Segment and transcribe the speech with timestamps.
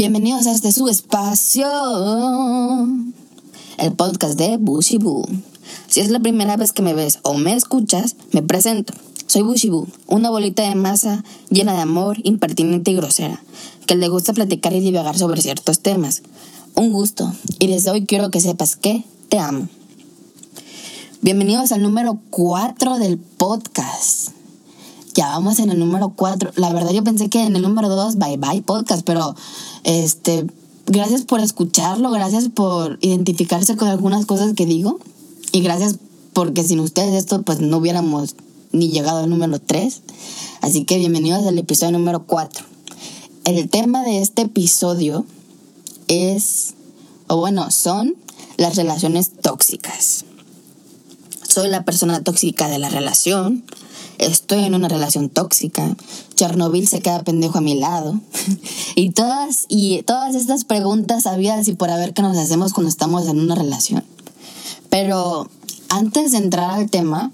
[0.00, 1.68] Bienvenidos a este su espacio,
[3.76, 5.26] el podcast de Bushibu.
[5.88, 8.94] Si es la primera vez que me ves o me escuchas, me presento.
[9.26, 13.42] Soy Bushibu, una bolita de masa llena de amor, impertinente y grosera,
[13.86, 16.22] que le gusta platicar y divagar sobre ciertos temas.
[16.74, 19.68] Un gusto, y desde hoy quiero que sepas que te amo.
[21.20, 24.30] Bienvenidos al número 4 del podcast.
[25.20, 26.52] Ya vamos en el número 4.
[26.56, 29.36] La verdad yo pensé que en el número 2, bye bye podcast, pero
[29.84, 30.46] este,
[30.86, 34.98] gracias por escucharlo, gracias por identificarse con algunas cosas que digo
[35.52, 35.96] y gracias
[36.32, 38.34] porque sin ustedes esto pues no hubiéramos
[38.72, 40.00] ni llegado al número 3.
[40.62, 42.64] Así que bienvenidos al episodio número 4.
[43.44, 45.26] El tema de este episodio
[46.08, 46.72] es,
[47.26, 48.16] o bueno, son
[48.56, 50.24] las relaciones tóxicas
[51.50, 53.64] soy la persona tóxica de la relación,
[54.20, 55.96] estoy en una relación tóxica,
[56.34, 58.20] Chernobyl se queda pendejo a mi lado.
[58.94, 63.26] y todas y todas estas preguntas había y por haber que nos hacemos cuando estamos
[63.26, 64.04] en una relación.
[64.88, 65.48] Pero
[65.88, 67.32] antes de entrar al tema,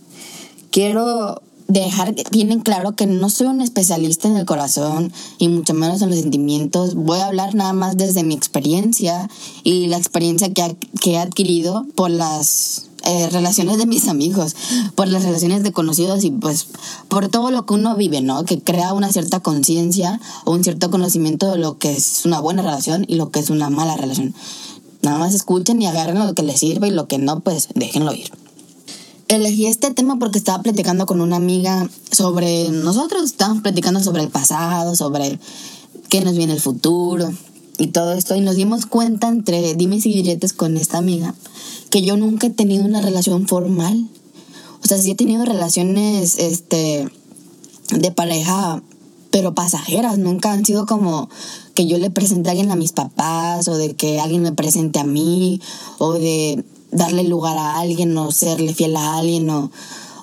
[0.70, 5.74] quiero dejar bien en claro que no soy un especialista en el corazón y mucho
[5.74, 6.94] menos en los sentimientos.
[6.94, 9.28] Voy a hablar nada más desde mi experiencia
[9.64, 14.56] y la experiencia que, que he adquirido por las eh, relaciones de mis amigos,
[14.96, 16.66] por las relaciones de conocidos y pues
[17.06, 18.44] por todo lo que uno vive, ¿no?
[18.44, 22.62] Que crea una cierta conciencia o un cierto conocimiento de lo que es una buena
[22.62, 24.34] relación y lo que es una mala relación.
[25.02, 28.12] Nada más escuchen y agarren lo que les sirve y lo que no, pues déjenlo
[28.12, 28.32] ir.
[29.28, 34.30] Elegí este tema porque estaba platicando con una amiga sobre nosotros, estábamos platicando sobre el
[34.30, 35.38] pasado, sobre
[36.08, 37.32] qué nos viene el futuro
[37.78, 41.34] y todo esto y nos dimos cuenta entre dimes y diretes con esta amiga
[41.90, 44.08] que yo nunca he tenido una relación formal.
[44.82, 47.08] O sea, sí he tenido relaciones este
[47.90, 48.82] de pareja
[49.30, 51.28] pero pasajeras, nunca han sido como
[51.74, 54.98] que yo le presente a alguien a mis papás o de que alguien me presente
[54.98, 55.60] a mí
[55.98, 59.70] o de darle lugar a alguien o serle fiel a alguien o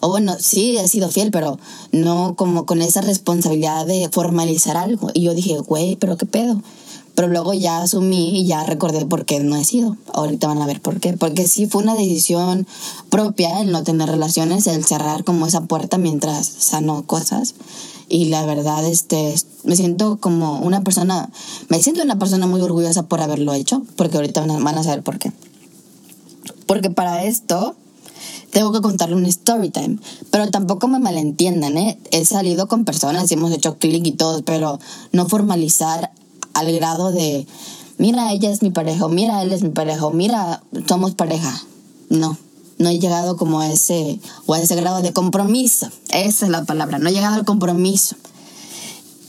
[0.04, 1.58] o bueno, sí he sido fiel, pero
[1.94, 5.10] no como con esa responsabilidad de formalizar algo.
[5.14, 6.62] Y yo dije, güey, pero qué pedo.
[7.16, 9.98] Pero luego ya asumí y ya recordé por qué no he sido.
[10.14, 11.14] Ahorita van a ver por qué.
[11.14, 12.66] Porque sí fue una decisión
[13.10, 17.54] propia el no tener relaciones, el cerrar como esa puerta mientras sano cosas.
[18.10, 21.30] Y la verdad, este, me siento como una persona,
[21.70, 25.20] me siento una persona muy orgullosa por haberlo hecho, porque ahorita van a saber por
[25.20, 25.32] qué.
[26.66, 27.76] Porque para esto
[28.54, 29.98] tengo que contarle un story time.
[30.32, 31.98] Pero tampoco me malentiendan, ¿eh?
[32.12, 34.80] He salido con personas y hemos hecho clic y todo, pero
[35.12, 36.12] no formalizar
[36.54, 37.48] al grado de,
[37.98, 41.54] mira, ella es mi pareja, mira, él es mi pareja, mira, somos pareja.
[42.10, 42.38] No,
[42.78, 45.88] no he llegado como a ese, o a ese grado de compromiso.
[46.10, 48.16] Esa es la palabra, no he llegado al compromiso.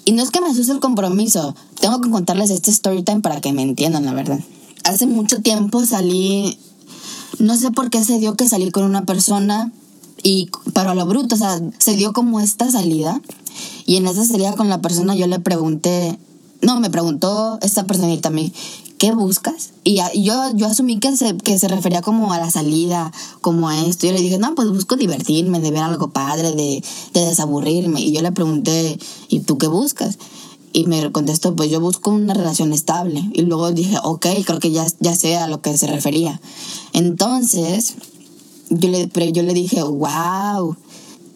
[0.05, 3.41] Y no es que me asuste el compromiso, tengo que contarles este story time para
[3.41, 4.41] que me entiendan, la verdad.
[4.84, 6.59] Hace mucho tiempo salí,
[7.39, 9.73] no sé por qué se dio que salí con una persona
[10.23, 13.21] y para lo bruto, o sea, se dio como esta salida.
[13.87, 16.19] Y en esa salida con la persona yo le pregunté,
[16.65, 18.53] no, me preguntó esta personita a mí,
[18.99, 19.71] ¿qué buscas?
[19.85, 23.85] Y yo, yo asumí que se, que se refería como a la salida, como a
[23.85, 24.07] esto.
[24.07, 26.83] Yo le dije, no, pues busco divertirme, de ver algo padre, de,
[27.13, 28.01] de desaburrirme.
[28.01, 28.99] Y yo le pregunté,
[29.29, 30.19] ¿y tú qué buscas?
[30.73, 33.23] Y me contestó, pues yo busco una relación estable.
[33.35, 36.41] Y luego dije, ok, creo que ya, ya sé a lo que se refería.
[36.93, 37.95] Entonces,
[38.71, 40.77] yo le, yo le dije, wow,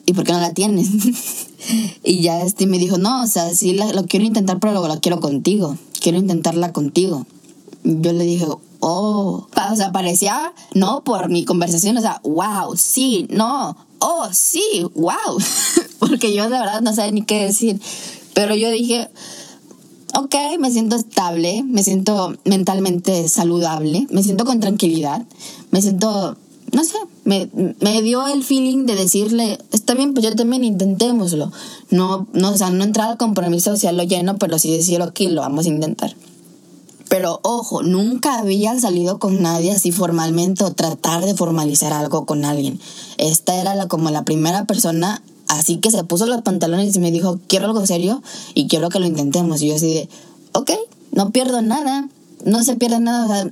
[0.07, 0.89] ¿y por qué no la tienes?
[2.05, 5.01] y ya este me dijo, no, o sea, sí lo quiero intentar, pero lo, lo
[5.01, 5.77] quiero contigo.
[6.01, 7.27] Quiero intentarla contigo.
[7.85, 8.47] Yo le dije,
[8.81, 14.63] oh, o sea, parecía, no, por mi conversación, o sea, wow, sí, no, oh, sí,
[14.95, 15.39] wow.
[15.99, 17.81] Porque yo de verdad no sabía ni qué decir.
[18.35, 19.11] Pero yo dije,
[20.15, 25.27] ok, me siento estable, me siento mentalmente saludable, me siento con tranquilidad,
[25.71, 26.37] me siento
[26.73, 27.49] no sé, me,
[27.81, 31.51] me, dio el feeling de decirle, está bien, pues yo también intentémoslo.
[31.91, 35.21] No, no, o sea, no entrar al compromiso hacia lo lleno, pero sí decir, ok,
[35.31, 36.15] lo vamos a intentar.
[37.09, 42.45] Pero ojo, nunca había salido con nadie así formalmente o tratar de formalizar algo con
[42.45, 42.79] alguien.
[43.17, 47.11] Esta era la, como la primera persona así que se puso los pantalones y me
[47.11, 48.23] dijo, quiero algo serio
[48.55, 49.63] y quiero que lo intentemos.
[49.63, 50.09] Y yo así de,
[50.53, 50.71] ok,
[51.13, 52.09] no pierdo nada,
[52.45, 53.51] no se pierde nada.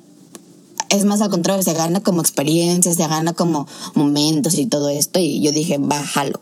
[0.89, 5.19] Es más al contrario, se gana como experiencias, se gana como momentos y todo esto.
[5.19, 6.41] Y yo dije, bájalo.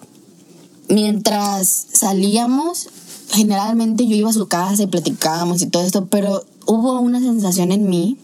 [0.89, 2.89] Mientras salíamos,
[3.31, 7.73] generalmente yo iba a su casa y platicábamos y todo esto, pero hubo una sensación
[7.73, 8.19] en mí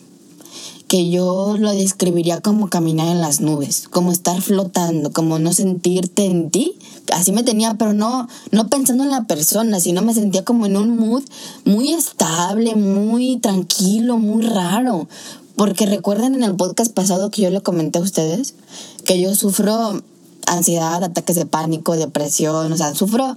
[0.91, 6.25] que yo lo describiría como caminar en las nubes, como estar flotando, como no sentirte
[6.25, 6.75] en ti.
[7.13, 10.77] Así me tenía, pero no, no pensando en la persona, sino me sentía como en
[10.77, 11.23] un mood
[11.65, 15.07] muy estable, muy tranquilo, muy raro.
[15.61, 18.55] Porque recuerden en el podcast pasado que yo le comenté a ustedes
[19.05, 20.03] que yo sufro
[20.47, 23.37] ansiedad, ataques de pánico, depresión, o sea, sufro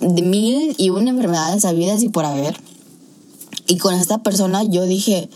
[0.00, 2.58] de mil y una enfermedades habidas y por haber.
[3.66, 5.28] Y con esta persona yo dije,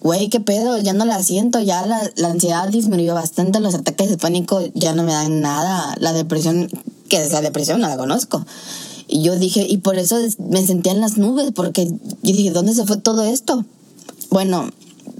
[0.00, 4.08] güey, qué pedo, ya no la siento, ya la, la, ansiedad disminuyó bastante, los ataques
[4.08, 6.70] de pánico ya no me dan nada, la depresión,
[7.10, 8.46] que es la depresión, no la conozco.
[9.08, 11.92] Y yo dije, y por eso me sentía en las nubes, porque yo
[12.22, 13.62] dije, ¿dónde se fue todo esto?
[14.30, 14.70] Bueno,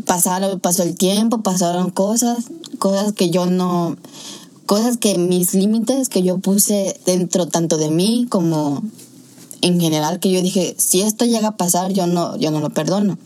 [0.06, 2.44] pasaron, pasó el tiempo, pasaron cosas,
[2.78, 3.96] cosas que yo no,
[4.64, 8.82] cosas que mis límites que yo puse dentro tanto de mí como
[9.60, 12.70] en general, que yo dije, si esto llega a pasar, yo no, yo no lo
[12.70, 13.18] perdono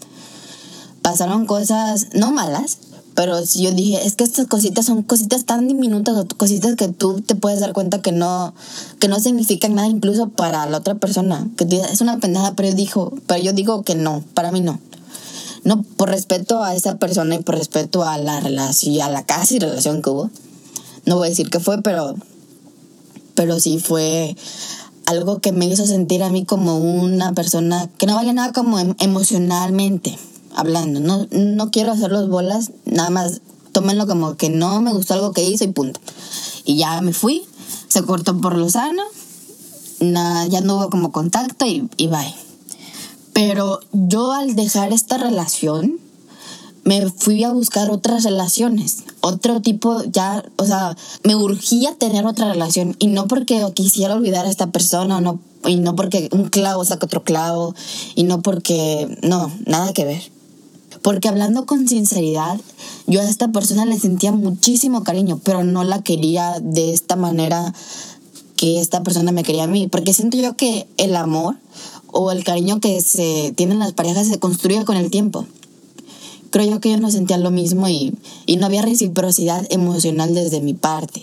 [1.03, 2.79] pasaron cosas no malas,
[3.15, 7.21] pero si yo dije, es que estas cositas son cositas tan diminutas cositas que tú
[7.21, 8.55] te puedes dar cuenta que no,
[8.99, 12.75] que no significan nada incluso para la otra persona, que es una pendejada, pero yo,
[12.75, 14.79] dijo, pero yo digo que no, para mí no.
[15.65, 19.59] No, por respeto a esa persona y por respeto a la relación, a la casi
[19.59, 20.31] relación que hubo.
[21.05, 22.15] No voy a decir que fue, pero,
[23.35, 24.37] pero sí fue
[25.07, 28.79] algo que me hizo sentir a mí como una persona que no vale nada como
[28.79, 30.19] em, emocionalmente
[30.55, 31.01] hablando.
[31.01, 33.41] No, no quiero hacerlos bolas, nada más
[33.73, 36.01] tómenlo como que no me gustó algo que hizo y punto.
[36.65, 37.43] Y ya me fui,
[37.89, 39.03] se cortó por lo sano,
[40.01, 42.50] ya no hubo como contacto y, y bye.
[43.43, 45.99] Pero yo al dejar esta relación,
[46.85, 50.95] me fui a buscar otras relaciones, otro tipo, ya, o sea,
[51.25, 55.77] me urgía tener otra relación y no porque quisiera olvidar a esta persona, no, y
[55.77, 57.75] no porque un clavo saca otro clavo,
[58.15, 60.31] y no porque, no, nada que ver.
[61.01, 62.61] Porque hablando con sinceridad,
[63.07, 67.73] yo a esta persona le sentía muchísimo cariño, pero no la quería de esta manera
[68.57, 69.89] que esta persona me quería a mí.
[69.89, 71.57] Porque siento yo que el amor
[72.13, 75.47] o el cariño que se tienen las parejas se construye con el tiempo.
[76.51, 78.13] Creo yo que yo no sentía lo mismo y,
[78.47, 81.23] y no había reciprocidad emocional desde mi parte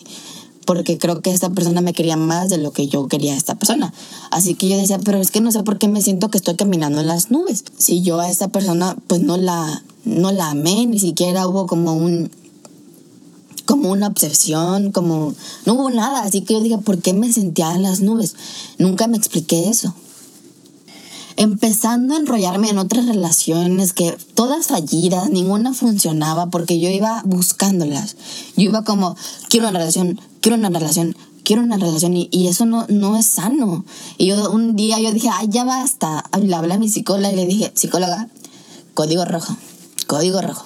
[0.68, 3.56] porque creo que esta persona me quería más de lo que yo quería a esta
[3.56, 3.94] persona.
[4.32, 6.56] Así que yo decía, pero es que no sé por qué me siento que estoy
[6.56, 7.64] caminando en las nubes.
[7.78, 11.94] Si yo a esta persona pues no la, no la amé, ni siquiera hubo como
[11.94, 12.30] un
[13.66, 15.34] como una obsesión, como
[15.66, 18.36] no hubo nada, así que yo dije, ¿por qué me sentía en las nubes?
[18.78, 19.94] Nunca me expliqué eso
[21.38, 28.16] empezando a enrollarme en otras relaciones que todas fallidas, ninguna funcionaba porque yo iba buscándolas.
[28.58, 29.16] Yo iba como,
[29.48, 33.86] quiero una relación, quiero una relación, quiero una relación y, eso no, no es sano.
[34.18, 36.24] Y yo un día yo dije, ay, ya basta.
[36.42, 38.28] Le hablé a mi psicóloga y le dije, psicóloga,
[38.96, 39.56] código rojo,
[40.08, 40.66] código rojo.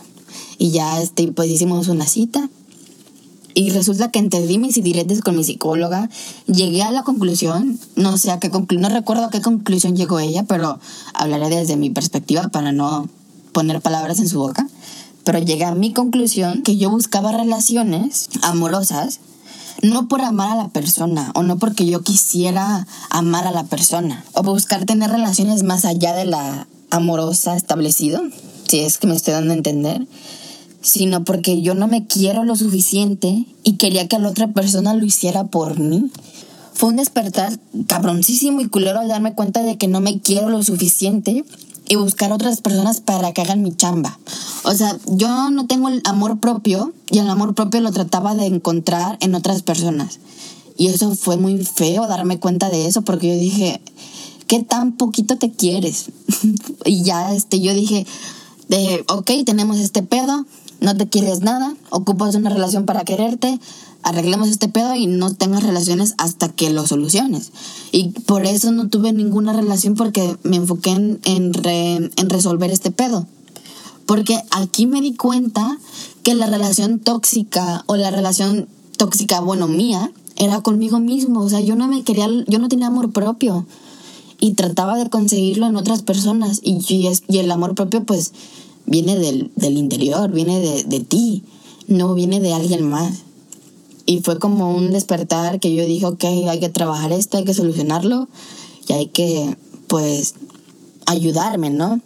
[0.58, 2.50] Y ya este, pues hicimos una cita
[3.54, 6.10] y resulta que entendí mis diretes con mi psicóloga,
[6.48, 10.20] llegué a la conclusión, no sé a qué conclusión, no recuerdo a qué conclusión llegó
[10.20, 10.80] ella, pero
[11.14, 13.08] hablaré desde mi perspectiva para no
[13.52, 14.68] poner palabras en su boca.
[15.24, 19.20] Pero llegué a mi conclusión que yo buscaba relaciones amorosas
[19.82, 24.24] no por amar a la persona o no porque yo quisiera amar a la persona
[24.34, 28.22] o buscar tener relaciones más allá de la amorosa establecido,
[28.68, 30.08] si es que me estoy dando a entender,
[30.82, 35.06] sino porque yo no me quiero lo suficiente y quería que la otra persona lo
[35.06, 36.12] hiciera por mí.
[36.74, 40.64] Fue un despertar cabroncísimo y culero al darme cuenta de que no me quiero lo
[40.64, 41.46] suficiente
[41.88, 44.18] y buscar otras personas para que hagan mi chamba.
[44.64, 48.46] O sea, yo no tengo el amor propio y el amor propio lo trataba de
[48.46, 50.20] encontrar en otras personas.
[50.78, 53.82] Y eso fue muy feo darme cuenta de eso porque yo dije,
[54.48, 56.06] ¿qué tan poquito te quieres?
[56.86, 58.08] y ya este, yo dije,
[58.70, 60.46] de, ok, tenemos este pedo,
[60.82, 63.60] no te quieres nada, ocupas una relación para quererte,
[64.04, 67.52] arreglemos este pedo y no tengas relaciones hasta que lo soluciones.
[67.92, 73.28] Y por eso no tuve ninguna relación porque me enfoqué en, en, resolver este pedo.
[74.08, 75.78] Porque aquí me di cuenta
[76.24, 81.42] que la relación tóxica o la relación tóxica, bueno, mía, era conmigo mismo.
[81.42, 83.68] O sea, yo no me quería, yo no tenía amor propio.
[84.40, 86.60] Y trataba de conseguirlo en otras personas.
[86.64, 86.80] Y,
[87.28, 88.34] y el amor propio, pues,
[88.86, 91.44] viene del, interior, viene de, ti,
[91.88, 93.20] no viene de alguien más.
[94.06, 97.54] Y fue como un despertar que yo dije, ok, hay que trabajar esto, hay que
[97.54, 98.28] solucionarlo
[98.88, 99.56] y hay que,
[99.88, 100.34] pues,
[101.06, 102.02] ayudarme, ¿no?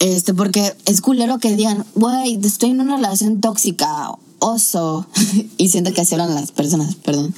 [0.00, 5.06] Este, porque es culero que digan, güey, estoy en una relación tóxica, oso.
[5.58, 7.34] y siento que así hablan las personas, perdón.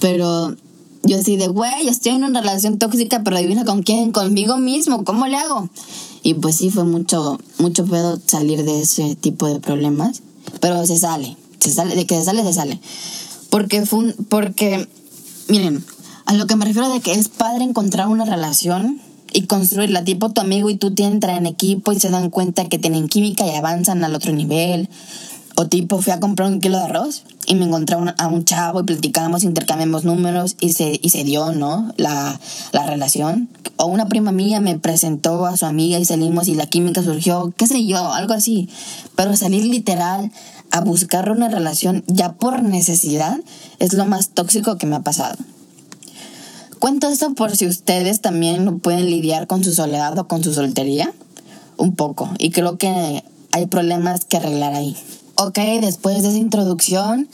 [0.00, 0.56] Pero
[1.02, 5.04] Yo así de, güey, estoy en una relación tóxica, pero adivina con quién, conmigo mismo,
[5.04, 5.68] ¿cómo le hago?
[6.22, 10.22] Y pues sí, fue mucho, mucho pedo salir de ese tipo de problemas,
[10.60, 12.80] pero se sale, se sale, de que se sale, se sale.
[13.50, 14.88] Porque fue un, porque,
[15.48, 15.84] miren,
[16.26, 19.00] a lo que me refiero de que es padre encontrar una relación
[19.32, 22.68] y construirla, tipo tu amigo y tú te entran en equipo y se dan cuenta
[22.68, 24.88] que tienen química y avanzan al otro nivel.
[25.60, 28.78] O tipo, fui a comprar un kilo de arroz y me encontré a un chavo
[28.78, 31.92] y platicamos, intercambiamos números y se, y se dio, ¿no?
[31.96, 32.38] La,
[32.70, 33.48] la relación.
[33.74, 37.52] O una prima mía me presentó a su amiga y salimos y la química surgió,
[37.56, 38.68] qué sé yo, algo así.
[39.16, 40.30] Pero salir literal
[40.70, 43.40] a buscar una relación ya por necesidad
[43.80, 45.38] es lo más tóxico que me ha pasado.
[46.78, 51.12] Cuento esto por si ustedes también pueden lidiar con su soledad o con su soltería.
[51.76, 52.30] Un poco.
[52.38, 54.96] Y creo que hay problemas que arreglar ahí.
[55.40, 57.28] Ok, después de esa introducción,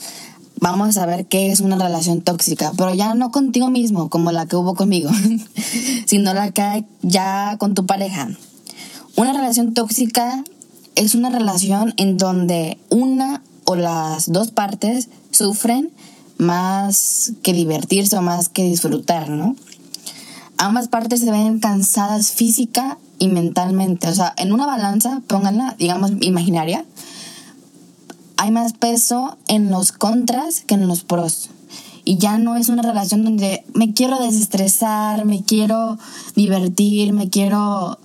[0.59, 2.71] vamos a ver qué es una relación tóxica.
[2.77, 5.09] Pero ya no contigo mismo, como la que hubo conmigo,
[6.05, 8.29] sino la que hay ya con tu pareja.
[9.15, 10.43] Una relación tóxica
[10.93, 15.89] es una relación en donde una o las dos partes sufren
[16.37, 19.55] más que divertirse o más que disfrutar, ¿no?
[20.57, 24.07] Ambas partes se ven cansadas física y mentalmente.
[24.09, 26.85] O sea, en una balanza, pónganla, digamos, imaginaria,
[28.37, 31.49] hay más peso en los contras que en los pros.
[32.03, 35.97] Y ya no es una relación donde me quiero desestresar, me quiero
[36.35, 37.97] divertir, me quiero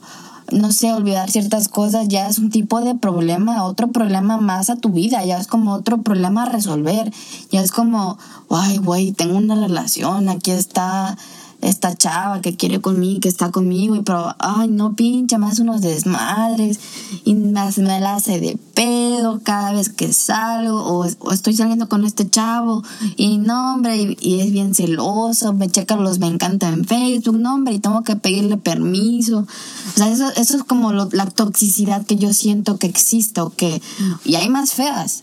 [0.53, 4.77] no sé, olvidar ciertas cosas ya es un tipo de problema, otro problema más a
[4.77, 7.13] tu vida, ya es como otro problema a resolver,
[7.51, 8.19] ya es como,
[8.51, 11.17] ay, güey, tengo una relación, aquí está
[11.61, 15.81] esta chava que quiere conmigo, que está conmigo, y pero, ay, no, pinche, más unos
[15.81, 16.81] desmadres,
[17.25, 22.05] y más me la hace de pedo cada vez que salgo, o, estoy saliendo con
[22.05, 22.83] este chavo,
[23.17, 27.55] y no, hombre, y, es bien celoso, me checa los me encanta en Facebook, no,
[27.55, 29.41] hombre, y tengo que pedirle permiso.
[29.41, 33.81] O sea, eso, eso es como la toxicidad que yo siento que existe, o que,
[34.25, 35.23] y hay más feas.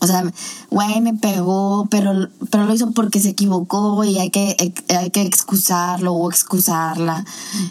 [0.00, 0.22] O sea,
[0.70, 5.22] güey, me pegó, pero, pero lo hizo porque se equivocó y hay que, hay que
[5.22, 7.24] excusarlo o excusarla.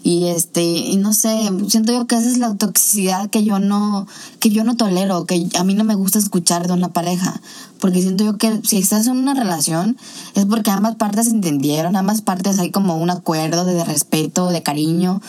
[0.04, 4.08] Y este, y no sé, siento yo que esa es la toxicidad que yo no,
[4.40, 7.40] que yo no tolero, que a mí no me gusta escuchar de una pareja.
[7.80, 9.98] Porque siento yo que si estás en una relación
[10.36, 15.22] es porque ambas partes entendieron, ambas partes hay como un acuerdo de respeto, de cariño,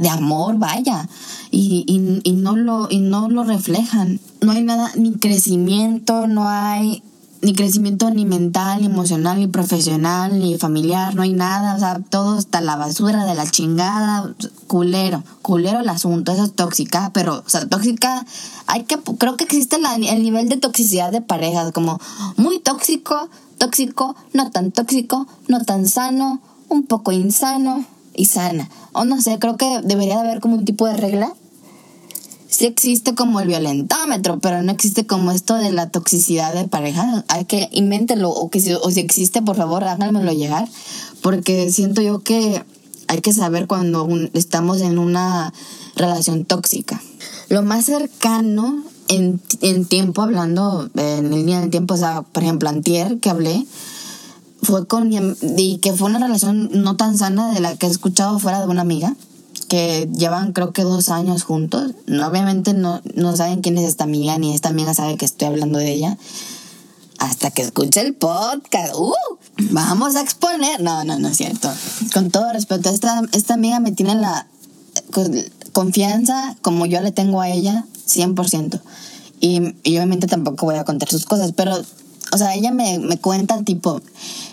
[0.00, 1.08] de amor, vaya,
[1.50, 4.20] y, y, y, no lo, y no lo reflejan.
[4.40, 7.02] No hay nada, ni crecimiento, no hay
[7.42, 11.98] ni crecimiento ni mental, ni emocional, ni profesional, ni familiar, no hay nada, o sea,
[11.98, 14.34] todo está la basura de la chingada,
[14.66, 18.26] culero, culero el asunto, eso es tóxica, pero, o sea, tóxica,
[18.66, 21.98] hay que, creo que existe el nivel de toxicidad de parejas, como
[22.36, 28.68] muy tóxico, tóxico, no tan tóxico, no tan sano, un poco insano, y sana.
[28.92, 31.32] O no sé, creo que debería de haber como un tipo de regla.
[32.48, 37.24] Sí existe como el violentómetro, pero no existe como esto de la toxicidad de pareja.
[37.28, 40.68] Hay que invéntelo o que si, o si existe, por favor, háganmelo llegar,
[41.22, 42.64] porque siento yo que
[43.06, 45.52] hay que saber cuando estamos en una
[45.96, 47.00] relación tóxica.
[47.48, 52.68] Lo más cercano en, en tiempo, hablando en día del tiempo, o sea, por ejemplo,
[52.68, 53.66] antier que hablé,
[54.62, 55.18] fue con mi
[55.56, 58.66] y que fue una relación no tan sana de la que he escuchado fuera de
[58.66, 59.14] una amiga
[59.68, 61.92] que llevan creo que dos años juntos.
[62.06, 65.48] No, obviamente no, no saben quién es esta amiga ni esta amiga sabe que estoy
[65.48, 66.18] hablando de ella
[67.18, 68.94] hasta que escuche el podcast.
[68.96, 69.12] Uh,
[69.70, 70.80] vamos a exponer.
[70.80, 71.70] No no no es cierto.
[72.12, 74.46] Con todo respeto esta, esta amiga me tiene la
[75.72, 78.80] confianza como yo le tengo a ella 100%
[79.40, 81.80] y, y obviamente tampoco voy a contar sus cosas pero
[82.32, 84.00] o sea, ella me, me cuenta tipo,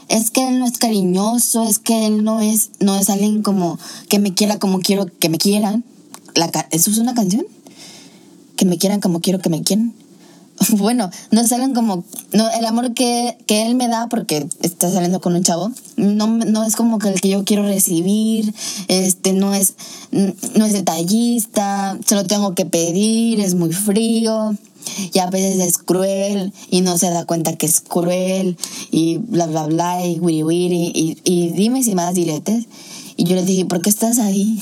[0.07, 3.77] es que él no es cariñoso, es que él no es, no es alguien como
[4.09, 5.83] que me quiera como quiero que me quieran.
[6.35, 7.45] La, ¿Eso es una canción?
[8.55, 9.93] Que me quieran como quiero que me quieran.
[10.77, 12.03] Bueno, no salen como,
[12.33, 16.27] no, el amor que, que, él me da porque está saliendo con un chavo, no,
[16.27, 18.53] no es como que el que yo quiero recibir,
[18.87, 19.75] este, no es,
[20.11, 24.55] no es detallista, se lo tengo que pedir, es muy frío,
[25.13, 28.57] y a veces es cruel y no se da cuenta que es cruel
[28.91, 32.65] y bla, bla, bla, y wiri, wiri, y, y dime si más diretes.
[33.15, 34.61] Y yo le dije, ¿por qué estás ahí?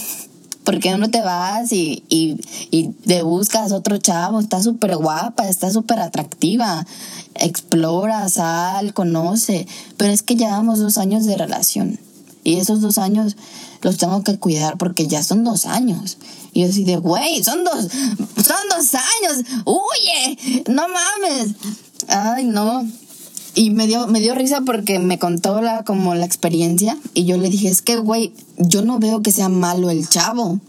[0.64, 2.38] ¿Por qué no te vas y, y,
[2.72, 4.40] y te buscas otro chavo?
[4.40, 6.88] Está súper guapa, está súper atractiva.
[7.36, 9.68] Explora, sal, conoce.
[9.98, 12.00] Pero es que llevamos dos años de relación.
[12.44, 13.36] Y esos dos años
[13.82, 16.18] los tengo que cuidar porque ya son dos años.
[16.54, 21.56] Y yo así de, güey, son dos, son dos años, huye, no mames.
[22.08, 22.88] Ay, no.
[23.56, 27.38] y me dio, me dio risa porque me contó la, como la experiencia y yo
[27.38, 30.60] le dije, es que, güey, yo no veo que sea malo el chavo.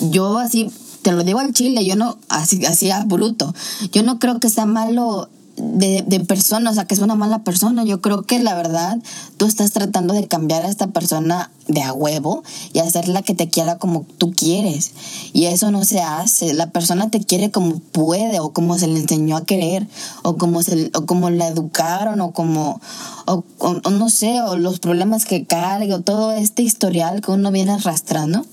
[0.00, 0.70] Yo así,
[1.02, 3.54] te lo digo al chile, yo no, así, así a bruto,
[3.92, 7.40] yo no creo que sea malo de, de persona, o sea, que es una mala
[7.40, 7.84] persona.
[7.84, 8.98] Yo creo que la verdad,
[9.36, 13.48] tú estás tratando de cambiar a esta persona de a huevo y hacerla que te
[13.48, 14.92] quiera como tú quieres.
[15.32, 16.54] Y eso no se hace.
[16.54, 19.86] La persona te quiere como puede o como se le enseñó a querer
[20.22, 22.80] o como, se, o como la educaron o como,
[23.26, 27.50] o, o no sé, o los problemas que carga o todo este historial que uno
[27.50, 28.44] viene arrastrando.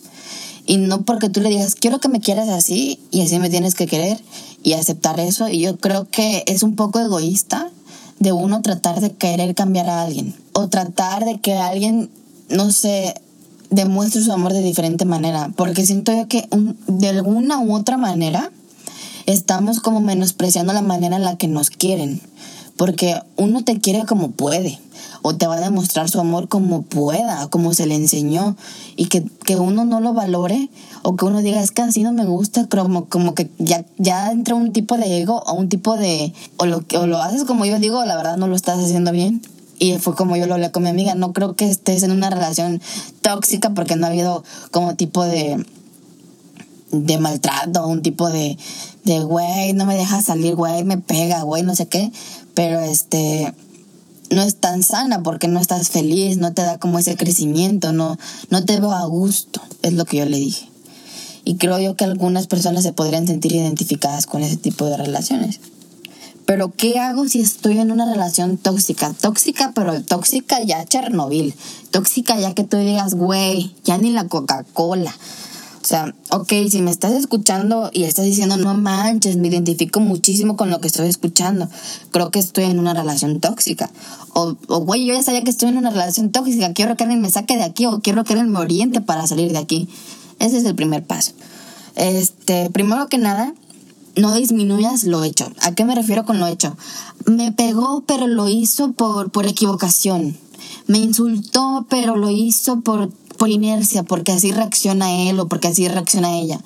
[0.66, 3.76] Y no porque tú le digas, quiero que me quieras así y así me tienes
[3.76, 4.20] que querer
[4.64, 5.50] y aceptar eso.
[5.50, 7.70] Y yo creo que es un poco egoísta
[8.20, 12.10] de uno tratar de querer cambiar a alguien o tratar de que alguien,
[12.50, 13.16] no sé,
[13.70, 15.52] demuestre su amor de diferente manera.
[15.56, 16.48] Porque siento yo que
[16.88, 18.52] de alguna u otra manera
[19.26, 22.22] estamos como menospreciando la manera en la que nos quieren.
[22.78, 24.80] Porque uno te quiere como puede
[25.22, 28.56] o te va a demostrar su amor como pueda, como se le enseñó,
[28.96, 29.24] y que,
[29.56, 30.70] uno no lo valore
[31.04, 34.32] o que uno diga, es que así no me gusta, como, como que ya, ya
[34.32, 37.66] entra un tipo de ego o un tipo de, o lo, o lo haces como
[37.66, 39.42] yo digo, la verdad no lo estás haciendo bien.
[39.80, 42.30] Y fue como yo lo hablé con mi amiga, no creo que estés en una
[42.30, 42.82] relación
[43.22, 45.66] tóxica porque no ha habido como tipo de
[46.94, 48.58] de maltrato, un tipo de,
[49.04, 52.12] de, güey, no me deja salir, güey, me pega, güey, no sé qué.
[52.54, 53.54] Pero este,
[54.30, 58.18] no es tan sana porque no estás feliz, no te da como ese crecimiento, no,
[58.50, 60.68] no te veo a gusto, es lo que yo le dije.
[61.46, 65.60] Y creo yo que algunas personas se podrían sentir identificadas con ese tipo de relaciones.
[66.46, 69.14] Pero ¿qué hago si estoy en una relación tóxica?
[69.14, 71.54] Tóxica, pero tóxica ya Chernobyl.
[71.92, 75.16] Tóxica ya que tú digas, güey, ya ni la Coca-Cola.
[75.84, 80.56] O sea, ok, si me estás escuchando y estás diciendo, no manches, me identifico muchísimo
[80.56, 81.68] con lo que estoy escuchando,
[82.12, 83.92] creo que estoy en una relación tóxica.
[84.34, 87.30] O, güey, yo ya sabía que estoy en una relación tóxica, quiero que alguien me
[87.30, 89.90] saque de aquí o quiero que alguien me oriente para salir de aquí.
[90.40, 91.34] Ese es el primer paso.
[91.96, 93.54] Este, primero que nada,
[94.16, 95.52] no disminuyas lo hecho.
[95.64, 96.78] ¿A qué me refiero con lo hecho?
[97.26, 100.38] Me pegó, pero lo hizo por, por equivocación.
[100.88, 103.12] Me insultó, pero lo hizo por
[103.44, 106.62] por inercia, porque así reacciona él o porque así reacciona ella.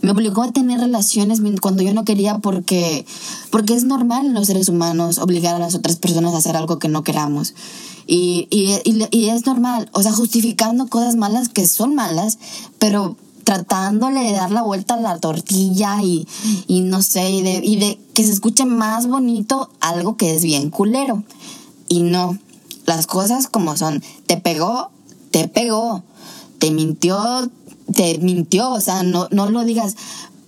[0.00, 3.04] Me obligó a tener relaciones cuando yo no quería porque,
[3.50, 6.78] porque es normal en los seres humanos obligar a las otras personas a hacer algo
[6.78, 7.52] que no queramos.
[8.06, 12.38] Y, y, y, es normal, o sea, justificando cosas malas que son malas,
[12.78, 13.14] pero
[13.44, 16.26] tratándole de dar la vuelta a la tortilla y,
[16.66, 20.42] y no sé, y de, y de que se escuche más bonito algo que es
[20.42, 21.24] bien culero.
[21.88, 22.38] Y no,
[22.86, 24.90] las cosas como son, te pegó,
[25.30, 26.04] te pegó
[26.62, 27.50] te mintió,
[27.92, 29.96] te mintió, o sea, no, no lo digas,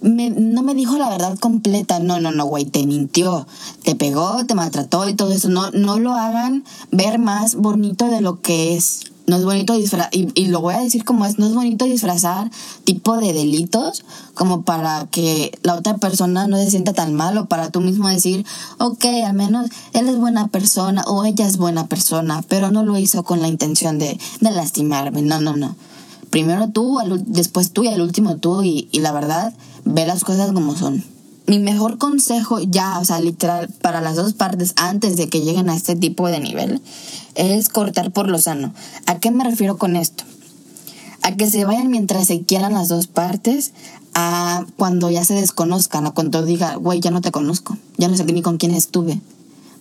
[0.01, 3.49] no me dijo la verdad completa, no, no, no, güey, te mintió,
[3.83, 8.21] te pegó, te maltrató y todo eso, no, no lo hagan ver más bonito de
[8.21, 9.11] lo que es.
[9.27, 12.51] No es bonito disfrazar, y, lo voy a decir como es, no es bonito disfrazar
[12.85, 17.47] tipo de delitos como para que la otra persona no se sienta tan mal o
[17.47, 18.45] para tú mismo decir,
[18.79, 22.99] ok, al menos él es buena persona o ella es buena persona, pero no lo
[22.99, 25.75] hizo con la intención de, de lastimarme, no, no, no
[26.35, 30.75] primero tú, después tú y al último tú y, la verdad, ve las cosas como
[30.75, 31.05] son.
[31.47, 35.71] Mi mejor consejo ya, o sea, literal, para las dos partes antes de que lleguen
[35.71, 36.83] a este tipo de nivel,
[37.37, 38.75] es cortar por lo sano.
[39.07, 40.25] ¿A qué me refiero con esto?
[41.23, 43.71] A que se vayan mientras se quieran las dos partes,
[44.15, 48.17] a cuando ya se desconozcan, a cuando diga, güey, ya no te conozco, ya no
[48.17, 49.21] sé ni con quién estuve.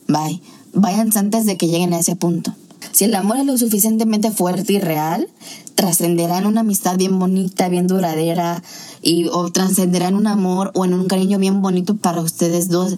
[0.08, 0.39] Bye.
[0.76, 2.54] Váyanse antes de que lleguen a ese punto.
[2.92, 5.28] Si el amor es lo suficientemente fuerte y real,
[5.76, 8.64] trascenderá en una amistad bien bonita, bien duradera,
[9.02, 12.98] y, o trascenderá en un amor o en un cariño bien bonito para ustedes dos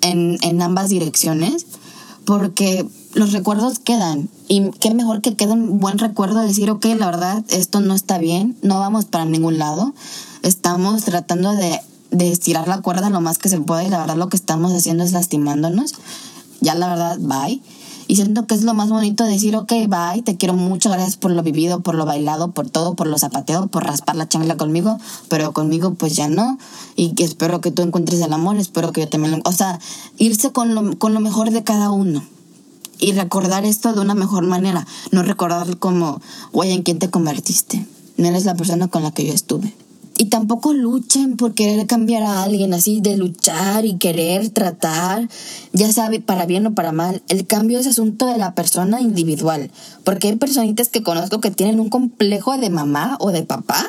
[0.00, 1.66] en, en ambas direcciones,
[2.24, 4.28] porque los recuerdos quedan.
[4.48, 8.18] Y qué mejor que quede un buen recuerdo, decir, ok, la verdad, esto no está
[8.18, 9.94] bien, no vamos para ningún lado,
[10.42, 11.80] estamos tratando de,
[12.10, 14.72] de estirar la cuerda lo más que se pueda y la verdad lo que estamos
[14.72, 15.94] haciendo es lastimándonos.
[16.60, 17.60] Ya la verdad, bye.
[18.10, 21.30] Y siento que es lo más bonito decir, ok, bye, te quiero mucho, gracias por
[21.30, 24.98] lo vivido, por lo bailado, por todo, por lo zapateo, por raspar la chancla conmigo,
[25.28, 26.58] pero conmigo pues ya no.
[26.96, 29.42] Y que espero que tú encuentres el amor, espero que yo también lo...
[29.44, 29.78] O sea,
[30.16, 32.24] irse con lo, con lo mejor de cada uno.
[32.98, 37.86] Y recordar esto de una mejor manera, no recordar como, güey, ¿en quién te convertiste?
[38.16, 39.74] No eres la persona con la que yo estuve.
[40.20, 45.28] Y tampoco luchen por querer cambiar a alguien así, de luchar y querer tratar,
[45.72, 47.22] ya sabe, para bien o para mal.
[47.28, 49.70] El cambio es asunto de la persona individual.
[50.02, 53.88] Porque hay personitas que conozco que tienen un complejo de mamá o de papá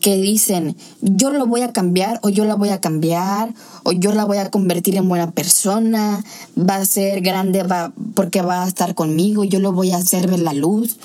[0.00, 4.14] que dicen, yo lo voy a cambiar o yo la voy a cambiar o yo
[4.14, 6.24] la voy a convertir en buena persona,
[6.56, 10.28] va a ser grande va, porque va a estar conmigo, yo lo voy a hacer
[10.28, 10.96] ver la luz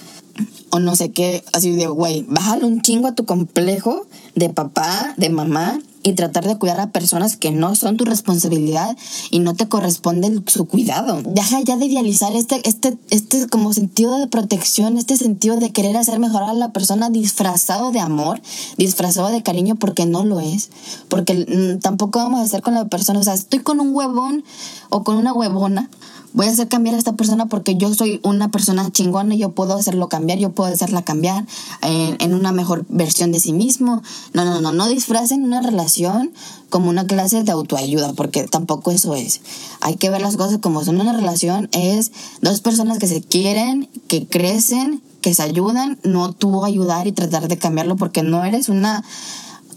[0.73, 5.13] o no sé qué, así de, güey, bájale un chingo a tu complejo de papá,
[5.17, 8.97] de mamá y tratar de cuidar a personas que no son tu responsabilidad
[9.29, 11.21] y no te corresponde su cuidado.
[11.23, 15.95] Deja ya de idealizar este, este, este como sentido de protección, este sentido de querer
[15.95, 18.41] hacer mejor a la persona disfrazado de amor,
[18.75, 20.71] disfrazado de cariño porque no lo es.
[21.07, 24.43] Porque mm, tampoco vamos a hacer con la persona, o sea, estoy con un huevón
[24.89, 25.91] o con una huevona
[26.33, 29.51] voy a hacer cambiar a esta persona porque yo soy una persona chingona y yo
[29.51, 31.45] puedo hacerlo cambiar, yo puedo hacerla cambiar
[31.81, 34.01] en, en, una mejor versión de sí mismo.
[34.33, 36.31] No, no, no, no disfracen una relación
[36.69, 39.41] como una clase de autoayuda, porque tampoco eso es.
[39.79, 40.99] Hay que ver las cosas como son.
[40.99, 46.65] Una relación es dos personas que se quieren, que crecen, que se ayudan, no tú
[46.65, 49.03] ayudar y tratar de cambiarlo porque no eres una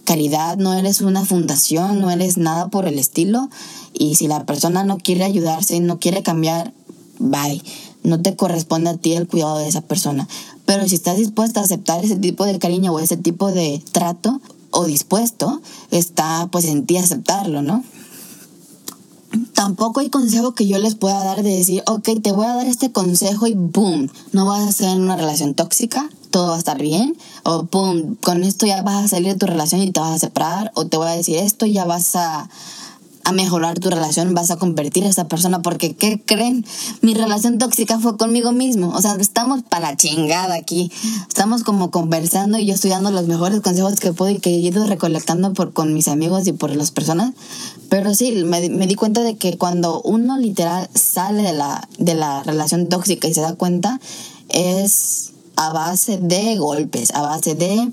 [0.07, 3.51] caridad, no eres una fundación, no eres nada por el estilo.
[3.92, 6.73] Y si la persona no quiere ayudarse, no quiere cambiar,
[7.19, 7.62] bye.
[8.03, 10.27] No te corresponde a ti el cuidado de esa persona.
[10.64, 14.40] Pero si estás dispuesta a aceptar ese tipo de cariño o ese tipo de trato,
[14.71, 17.83] o dispuesto, está pues en ti aceptarlo, ¿no?
[19.55, 22.66] Tampoco hay consejo que yo les pueda dar de decir, ok, te voy a dar
[22.66, 26.59] este consejo y boom, no vas a ser en una relación tóxica, todo va a
[26.59, 30.01] estar bien, o pum, con esto ya vas a salir de tu relación y te
[30.01, 32.51] vas a separar, o te voy a decir esto y ya vas a,
[33.25, 36.66] a mejorar tu relación, vas a convertir a esa persona, porque ¿qué creen?
[37.01, 40.92] Mi relación tóxica fue conmigo mismo, o sea, estamos para la chingada aquí,
[41.27, 44.59] estamos como conversando y yo estoy dando los mejores consejos que puedo y que he
[44.59, 47.33] ido recolectando por, con mis amigos y por las personas,
[47.88, 52.14] pero sí, me, me di cuenta de que cuando uno literal sale de la, de
[52.14, 54.01] la relación tóxica y se da cuenta,
[54.51, 57.90] es a base de golpes, a base de,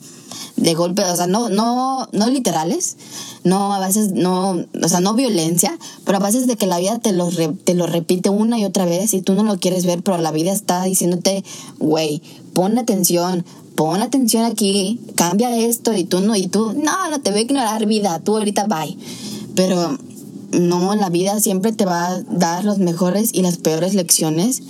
[0.57, 2.97] de golpes, o sea, no, no, no literales,
[3.43, 6.99] no a veces, no, o sea, no violencia, pero a veces de que la vida
[6.99, 10.03] te lo, te lo repite una y otra vez y tú no lo quieres ver,
[10.03, 11.43] pero la vida está diciéndote,
[11.79, 12.21] güey,
[12.53, 13.45] pon atención,
[13.75, 17.43] pon atención aquí, cambia esto y tú no, y tú, no, no te voy a
[17.43, 18.97] ignorar vida, tú ahorita bye.
[19.55, 19.97] Pero
[20.51, 24.61] no, la vida siempre te va a dar las mejores y las peores lecciones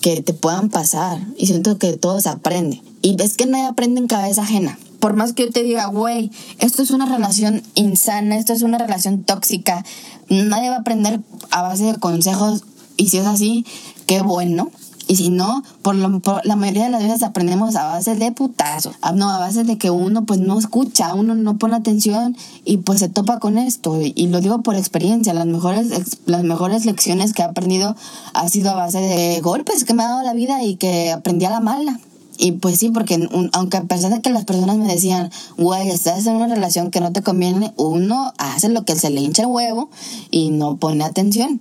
[0.00, 1.18] que te puedan pasar.
[1.36, 2.82] Y siento que todo se aprende.
[3.02, 4.78] Y ves que nadie aprende en cabeza ajena.
[5.00, 8.78] Por más que yo te diga, güey, esto es una relación insana, esto es una
[8.78, 9.84] relación tóxica,
[10.28, 12.64] nadie va a aprender a base de consejos.
[12.96, 13.66] Y si es así,
[14.06, 14.70] qué bueno.
[15.08, 18.92] Y si no, por, la mayoría de las veces aprendemos a base de putazo.
[19.02, 22.78] Ah, no, a base de que uno pues no escucha, uno no pone atención y
[22.78, 24.00] pues se topa con esto.
[24.02, 27.94] Y, lo digo por experiencia, las mejores, las mejores lecciones que he aprendido
[28.34, 31.44] ha sido a base de golpes que me ha dado la vida y que aprendí
[31.44, 32.00] a la mala.
[32.38, 36.26] Y pues sí, porque aunque a pesar de que las personas me decían, güey, estás
[36.26, 39.48] en una relación que no te conviene, uno hace lo que se le hincha el
[39.48, 39.88] huevo
[40.30, 41.60] y no pone atención.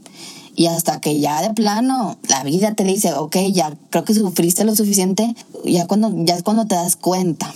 [0.55, 4.63] Y hasta que ya de plano la vida te dice, ok, ya creo que sufriste
[4.63, 7.53] lo suficiente, ya, cuando, ya es cuando te das cuenta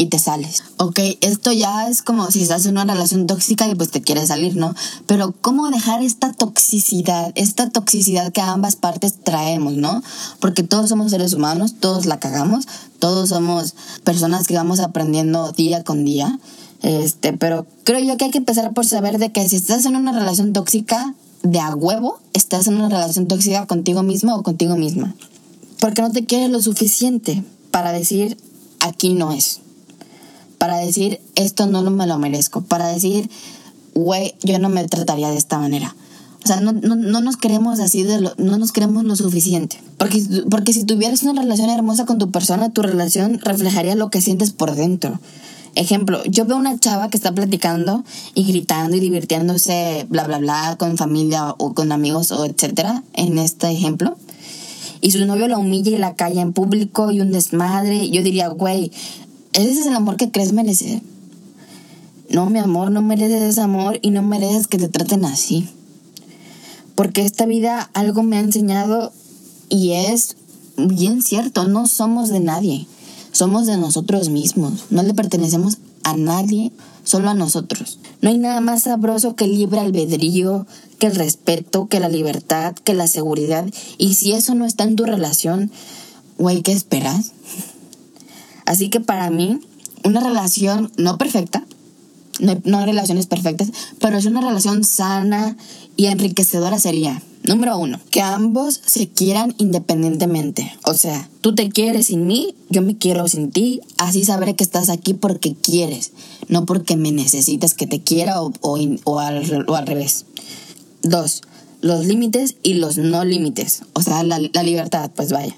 [0.00, 0.62] y te sales.
[0.78, 4.28] Ok, esto ya es como si estás en una relación tóxica y pues te quieres
[4.28, 4.74] salir, ¿no?
[5.06, 10.02] Pero ¿cómo dejar esta toxicidad, esta toxicidad que ambas partes traemos, ¿no?
[10.38, 12.66] Porque todos somos seres humanos, todos la cagamos,
[12.98, 16.38] todos somos personas que vamos aprendiendo día con día.
[16.82, 19.96] Este, pero creo yo que hay que empezar por saber de que si estás en
[19.96, 24.76] una relación tóxica, de a huevo estás en una relación tóxica contigo mismo o contigo
[24.76, 25.14] misma.
[25.80, 28.36] Porque no te quieres lo suficiente para decir,
[28.80, 29.60] aquí no es.
[30.58, 32.60] Para decir, esto no me lo merezco.
[32.60, 33.30] Para decir,
[33.94, 35.94] güey, yo no me trataría de esta manera.
[36.42, 39.80] O sea, no, no, no nos queremos así, de lo, no nos queremos lo suficiente.
[39.98, 44.20] Porque, porque si tuvieras una relación hermosa con tu persona, tu relación reflejaría lo que
[44.20, 45.20] sientes por dentro.
[45.76, 48.04] Ejemplo, yo veo una chava que está platicando
[48.34, 53.38] y gritando y divirtiéndose, bla, bla, bla, con familia o con amigos o etcétera, en
[53.38, 54.16] este ejemplo.
[55.00, 58.10] Y su novio la humilla y la calla en público y un desmadre.
[58.10, 58.90] Yo diría, güey,
[59.52, 61.00] ¿ese es el amor que crees merecer?
[62.28, 65.68] No, mi amor, no mereces ese amor y no mereces que te traten así.
[66.96, 69.12] Porque esta vida algo me ha enseñado
[69.68, 70.36] y es
[70.76, 72.86] bien cierto, no somos de nadie
[73.32, 76.72] somos de nosotros mismos, no le pertenecemos a nadie,
[77.04, 77.98] solo a nosotros.
[78.20, 80.66] No hay nada más sabroso que el libre albedrío,
[80.98, 83.66] que el respeto, que la libertad, que la seguridad.
[83.98, 85.70] Y si eso no está en tu relación,
[86.38, 87.32] güey, ¿qué esperas?
[88.66, 89.60] Así que para mí,
[90.04, 91.64] una relación no perfecta,
[92.40, 95.56] no, hay relaciones perfectas, pero es una relación sana
[95.96, 100.72] y enriquecedora sería Número uno, que ambos se quieran independientemente.
[100.84, 103.80] O sea, tú te quieres sin mí, yo me quiero sin ti.
[103.96, 106.12] Así sabré que estás aquí porque quieres,
[106.48, 108.76] no porque me necesitas que te quiera o, o,
[109.20, 110.26] al, o al, revés.
[111.02, 111.40] Dos,
[111.80, 113.82] los límites y los no límites.
[113.94, 115.56] O sea, la, la libertad, pues vaya.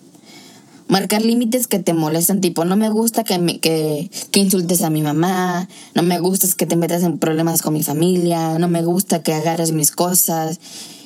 [0.86, 4.90] Marcar límites que te molestan, tipo, no me gusta que, me, que, que insultes a
[4.90, 8.84] mi mamá, no me gusta que te metas en problemas con mi familia, no me
[8.84, 10.60] gusta que agarres mis cosas.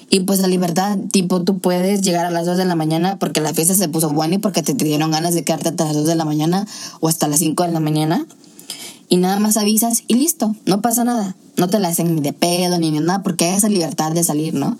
[0.08, 3.40] Y pues la libertad, tipo, tú puedes llegar a las 2 de la mañana porque
[3.40, 6.06] la fiesta se puso buena y porque te, dieron ganas de quedarte hasta las 2
[6.06, 6.66] de la mañana
[7.00, 8.26] o hasta las 5 de la mañana.
[9.08, 11.36] Y nada más avisas y listo, no pasa nada.
[11.56, 14.54] No te la hacen ni de pedo ni nada porque hay esa libertad de salir,
[14.54, 14.76] ¿no?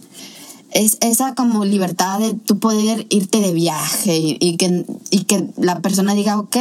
[0.71, 5.81] Es esa como libertad de tú poder irte de viaje y, que, y que la
[5.81, 6.57] persona diga, ok,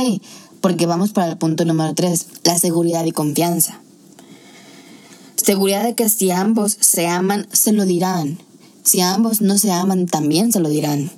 [0.61, 3.79] porque vamos para el punto número 3, la seguridad y confianza.
[5.35, 8.39] Seguridad de que si ambos se aman, se lo dirán.
[8.85, 11.11] Si ambos no se aman, también se lo dirán.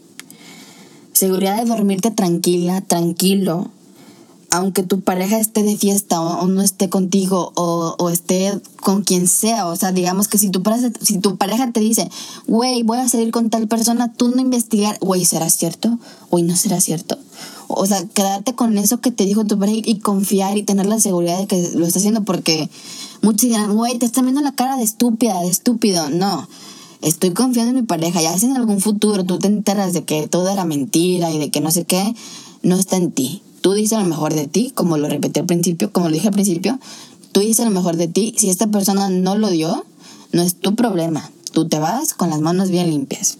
[1.12, 3.72] Seguridad de dormirte tranquila, tranquilo,
[4.50, 9.68] aunque tu pareja esté de fiesta o, no esté contigo o, esté con quien sea,
[9.68, 12.10] o sea, digamos que si tu pareja, si tu pareja te dice,
[12.48, 16.00] güey, voy a salir con tal persona, tú no investigar, güey, ¿será cierto?
[16.32, 17.18] Güey, ¿no será cierto?
[17.68, 21.02] O sea, quedarte con eso que te dijo tu pareja y confiar y tener la
[21.02, 22.70] seguridad de que lo está haciendo porque
[23.22, 26.10] muchos dirán, güey, te están viendo la cara de estúpida, de estúpido.
[26.10, 26.48] No,
[27.02, 28.22] estoy confiando en mi pareja.
[28.22, 31.50] Ya si en algún futuro tú te enteras de que todo era mentira y de
[31.50, 32.16] que no sé qué,
[32.64, 33.42] no está en ti.
[33.62, 36.34] Tú dices lo mejor de ti, como lo repetí al principio, como lo dije al
[36.34, 36.80] principio,
[37.32, 38.34] tú dices lo mejor de ti.
[38.38, 39.86] Si esta persona no lo dio,
[40.32, 41.32] no es tu problema.
[41.52, 43.38] Tú te vas con las manos bien limpias.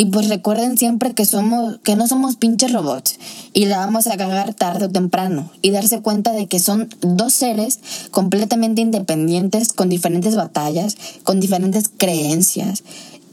[0.00, 3.18] Y pues recuerden siempre que somos, que no somos pinches robots
[3.52, 7.32] y la vamos a cagar tarde o temprano y darse cuenta de que son dos
[7.32, 7.80] seres
[8.12, 12.84] completamente independientes con diferentes batallas, con diferentes creencias,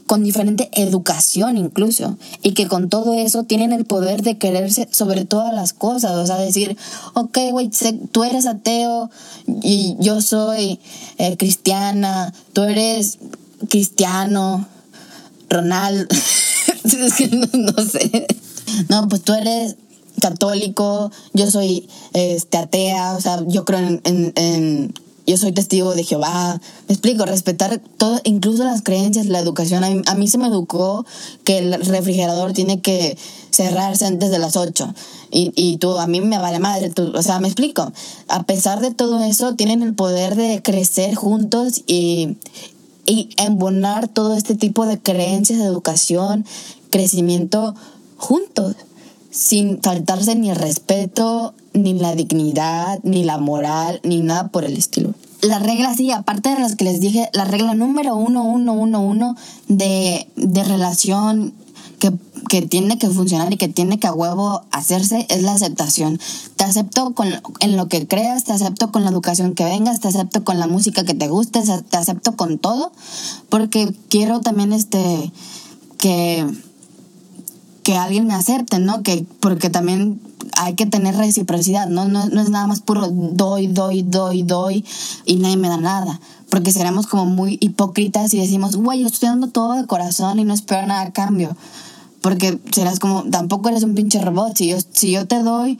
[0.08, 5.24] con diferente educación incluso, y que con todo eso tienen el poder de quererse sobre
[5.24, 6.76] todas las cosas, o sea, decir,
[7.14, 7.70] ok, güey,
[8.10, 9.08] tú eres ateo
[9.62, 10.80] y yo soy
[11.18, 13.20] eh, cristiana, tú eres
[13.68, 14.66] cristiano,
[15.48, 16.08] Ronald.
[17.52, 18.26] no, sé.
[18.88, 19.76] No, pues tú eres
[20.20, 24.94] católico, yo soy este, atea, o sea, yo creo en, en,
[25.26, 26.60] yo soy testigo de Jehová.
[26.88, 29.82] Me explico, respetar todo, incluso las creencias, la educación.
[29.84, 31.04] A mí, se me educó
[31.44, 33.18] que el refrigerador tiene que
[33.50, 34.94] cerrarse antes de las 8.
[35.32, 36.90] Y, y tú, a mí me vale madre.
[36.90, 37.92] Tú, o sea, me explico.
[38.28, 42.36] A pesar de todo eso, tienen el poder de crecer juntos y,
[43.06, 46.44] y embonar todo este tipo de creencias, de educación,
[46.90, 47.74] crecimiento
[48.16, 48.74] juntos,
[49.30, 54.76] sin faltarse ni el respeto, ni la dignidad, ni la moral, ni nada por el
[54.76, 55.14] estilo.
[55.42, 59.00] La regla, sí, aparte de las que les dije, la regla número uno, uno, uno,
[59.00, 59.36] uno
[59.68, 61.52] de, de relación
[61.98, 62.12] que,
[62.48, 66.18] que, tiene que funcionar y que tiene que a huevo hacerse es la aceptación.
[66.56, 67.28] Te acepto con,
[67.60, 70.66] en lo que creas, te acepto con la educación que vengas, te acepto con la
[70.66, 72.92] música que te guste, te acepto con todo,
[73.48, 75.32] porque quiero también este
[75.98, 76.46] que
[77.86, 79.04] que alguien me acepte, ¿no?
[79.04, 80.20] Que, porque también
[80.56, 82.08] hay que tener reciprocidad, ¿no?
[82.08, 82.26] ¿no?
[82.26, 84.84] No es nada más puro doy, doy, doy, doy
[85.24, 86.20] y nadie me da nada.
[86.50, 90.44] Porque seremos como muy hipócritas y decimos, güey, yo estoy dando todo de corazón y
[90.44, 91.56] no espero nada a cambio.
[92.26, 94.56] Porque serás como, tampoco eres un pinche robot.
[94.56, 95.78] Si yo, si yo te doy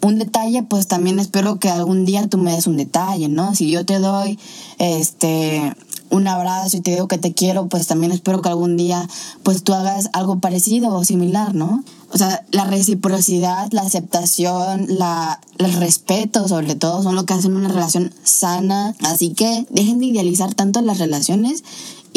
[0.00, 3.54] un detalle, pues también espero que algún día tú me des un detalle, ¿no?
[3.54, 4.38] Si yo te doy,
[4.78, 5.74] este,
[6.08, 9.06] un abrazo y te digo que te quiero, pues también espero que algún día
[9.42, 11.84] pues tú hagas algo parecido o similar, ¿no?
[12.10, 17.54] O sea, la reciprocidad, la aceptación, la, el respeto sobre todo son lo que hacen
[17.54, 18.94] una relación sana.
[19.02, 21.64] Así que dejen de idealizar tanto las relaciones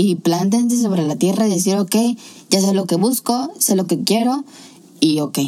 [0.01, 1.93] y plántense sobre la tierra y decir, ok,
[2.49, 4.45] ya sé lo que busco, sé lo que quiero
[5.01, 5.39] y ok.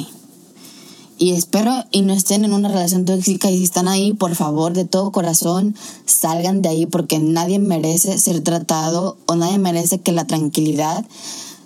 [1.17, 4.73] Y espero y no estén en una relación tóxica y si están ahí, por favor,
[4.73, 5.73] de todo corazón,
[6.05, 11.05] salgan de ahí porque nadie merece ser tratado o nadie merece que la tranquilidad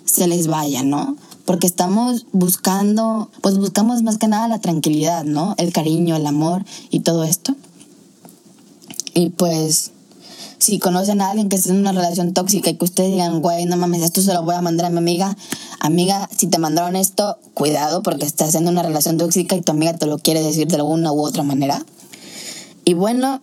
[0.04, 1.16] se les vaya, ¿no?
[1.44, 5.56] Porque estamos buscando, pues buscamos más que nada la tranquilidad, ¿no?
[5.58, 7.56] El cariño, el amor y todo esto.
[9.12, 9.90] Y pues
[10.58, 13.66] si conocen a alguien que está en una relación tóxica y que ustedes digan, güey,
[13.66, 15.36] no mames, esto se lo voy a mandar a mi amiga,
[15.80, 19.94] amiga, si te mandaron esto, cuidado porque estás en una relación tóxica y tu amiga
[19.94, 21.84] te lo quiere decir de alguna u otra manera.
[22.84, 23.42] Y bueno,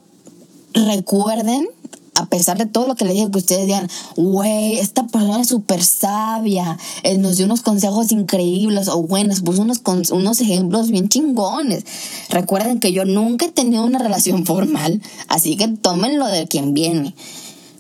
[0.74, 1.68] recuerden
[2.16, 5.48] a pesar de todo lo que le dije, que ustedes digan, güey, esta persona es
[5.48, 11.10] súper sabia, eh, nos dio unos consejos increíbles, o buenos, puso unos, unos ejemplos bien
[11.10, 11.86] chingones.
[12.30, 17.16] Recuerden que yo nunca he tenido una relación formal, así que tómenlo de quien viene.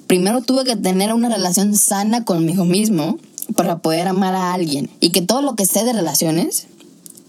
[0.08, 3.18] Primero tuve que tener una relación sana conmigo mismo
[3.56, 6.68] para poder amar a alguien y que todo lo que sé de relaciones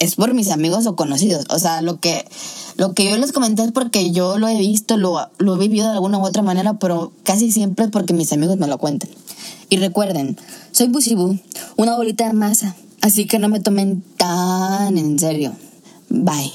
[0.04, 1.46] es por mis amigos o conocidos.
[1.50, 2.26] O sea, lo que,
[2.76, 5.86] lo que yo les comenté es porque yo lo he visto, lo, lo he vivido
[5.86, 9.10] de alguna u otra manera, pero casi siempre es porque mis amigos me lo cuentan.
[9.70, 10.36] Y recuerden,
[10.72, 11.38] soy Busibu,
[11.76, 15.52] una bolita de masa, así que no me tomen tan en serio.
[16.08, 16.52] Bye.